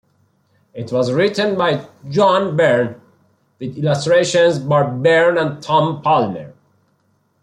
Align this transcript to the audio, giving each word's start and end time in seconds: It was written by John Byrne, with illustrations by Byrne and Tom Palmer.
It 0.73 0.91
was 0.91 1.11
written 1.11 1.55
by 1.59 1.87
John 2.09 2.57
Byrne, 2.57 2.99
with 3.59 3.77
illustrations 3.77 4.57
by 4.57 4.81
Byrne 4.81 5.37
and 5.37 5.61
Tom 5.61 6.01
Palmer. 6.01 6.55